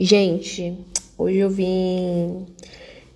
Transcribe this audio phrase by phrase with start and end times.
[0.00, 0.74] Gente,
[1.18, 2.46] hoje eu vim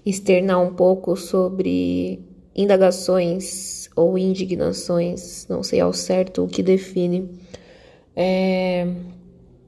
[0.04, 2.20] externar um pouco sobre
[2.54, 7.30] indagações ou indignações, não sei ao certo o que define.
[8.14, 8.86] É...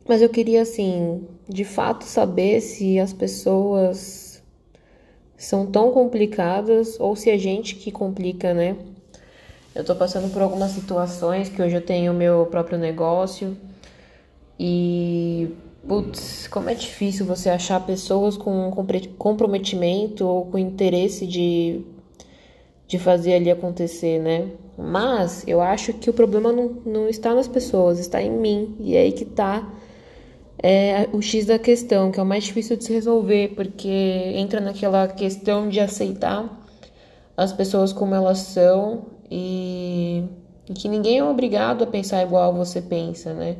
[0.06, 4.42] Mas eu queria, assim, de fato saber se as pessoas
[5.36, 8.76] são tão complicadas ou se a gente que complica, né?
[9.74, 13.56] Eu tô passando por algumas situações que hoje eu tenho meu próprio negócio
[14.58, 15.54] e
[15.88, 18.70] Putz, como é difícil você achar pessoas com
[19.16, 21.80] comprometimento ou com interesse de,
[22.86, 24.50] de fazer ali acontecer, né?
[24.76, 28.76] Mas eu acho que o problema não, não está nas pessoas, está em mim.
[28.78, 29.66] E é aí que tá
[30.62, 34.60] é, o X da questão, que é o mais difícil de se resolver, porque entra
[34.60, 36.66] naquela questão de aceitar
[37.34, 40.22] as pessoas como elas são e,
[40.68, 43.56] e que ninguém é obrigado a pensar igual você pensa, né?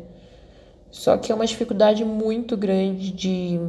[0.91, 3.61] Só que é uma dificuldade muito grande de,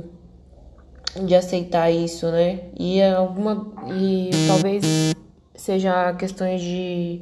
[1.26, 2.70] de aceitar isso, né?
[2.80, 5.16] E é alguma e talvez
[5.56, 7.22] seja questões de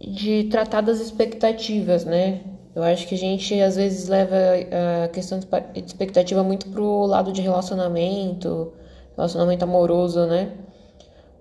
[0.00, 2.40] de tratar das expectativas, né?
[2.74, 4.36] Eu acho que a gente às vezes leva
[5.04, 5.46] a questão de
[5.84, 8.72] expectativa muito pro lado de relacionamento,
[9.16, 10.52] relacionamento amoroso, né?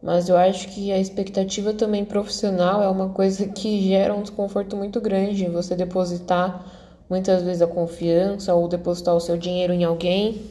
[0.02, 4.76] Mas eu acho que a expectativa também profissional é uma coisa que gera um desconforto
[4.76, 5.48] muito grande.
[5.50, 6.66] Você depositar
[7.10, 10.42] muitas vezes a confiança ou depositar o seu dinheiro em alguém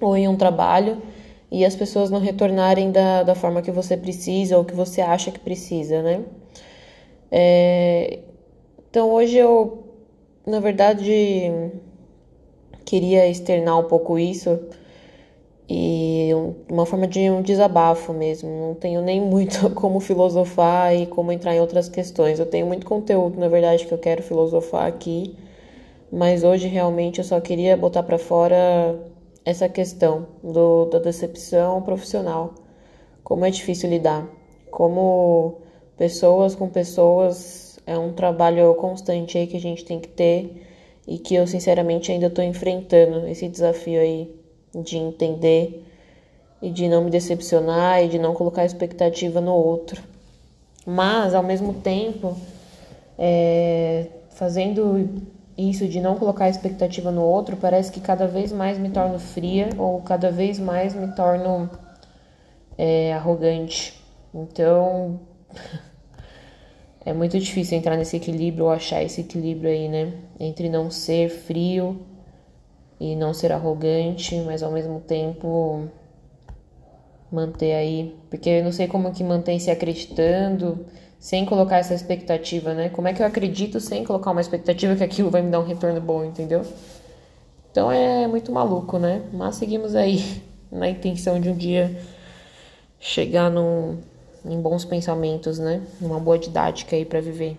[0.00, 1.00] ou em um trabalho
[1.50, 5.30] e as pessoas não retornarem da, da forma que você precisa ou que você acha
[5.30, 6.22] que precisa, né?
[7.30, 8.18] É,
[8.90, 9.84] então hoje eu,
[10.46, 11.50] na verdade,
[12.84, 14.58] queria externar um pouco isso
[15.68, 16.30] e
[16.70, 18.48] uma forma de um desabafo mesmo.
[18.50, 22.38] Não tenho nem muito como filosofar e como entrar em outras questões.
[22.38, 25.34] Eu tenho muito conteúdo, na verdade, que eu quero filosofar aqui
[26.10, 28.98] mas hoje realmente eu só queria botar para fora
[29.44, 32.54] essa questão do, da decepção profissional.
[33.22, 34.28] Como é difícil lidar,
[34.70, 35.58] como
[35.96, 40.66] pessoas com pessoas é um trabalho constante aí que a gente tem que ter
[41.06, 44.34] e que eu sinceramente ainda estou enfrentando esse desafio aí
[44.74, 45.84] de entender
[46.60, 50.02] e de não me decepcionar e de não colocar expectativa no outro.
[50.84, 52.36] Mas ao mesmo tempo,
[53.18, 55.08] é, fazendo
[55.56, 59.70] isso de não colocar expectativa no outro, parece que cada vez mais me torno fria
[59.78, 61.70] ou cada vez mais me torno
[62.76, 63.98] é, arrogante.
[64.34, 65.20] Então
[67.04, 70.12] é muito difícil entrar nesse equilíbrio ou achar esse equilíbrio aí, né?
[70.38, 72.04] Entre não ser frio
[73.00, 75.88] e não ser arrogante, mas ao mesmo tempo
[77.30, 80.86] manter aí, porque eu não sei como que mantém se acreditando
[81.18, 82.88] sem colocar essa expectativa, né?
[82.88, 85.64] Como é que eu acredito sem colocar uma expectativa que aquilo vai me dar um
[85.64, 86.62] retorno bom, entendeu?
[87.70, 89.22] Então é muito maluco, né?
[89.32, 91.96] Mas seguimos aí na intenção de um dia
[92.98, 93.98] chegar num,
[94.44, 95.82] em bons pensamentos, né?
[96.00, 97.56] Uma boa didática aí para viver.